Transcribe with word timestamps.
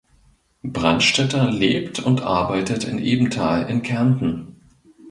Brandstätter 0.63 1.51
lebt 1.51 1.99
und 1.99 2.21
arbeitet 2.23 2.85
in 2.85 2.97
Ebenthal 2.97 3.69
in 3.69 3.83
Kärnten. 3.83 4.55